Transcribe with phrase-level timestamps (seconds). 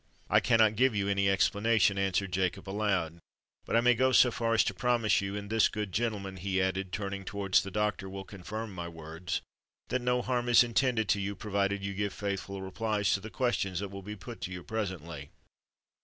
[0.31, 3.19] "I cannot give you any explanation," answered Jacob aloud.
[3.65, 6.91] "But I may go so far as to promise you—and this good gentleman," he added,
[6.91, 11.83] turning towards the doctor, "will confirm my words—that no harm is intended to you, provided
[11.83, 15.29] you give faithful replies to the questions that will be put to you presently."